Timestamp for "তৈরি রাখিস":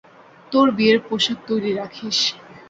1.47-2.17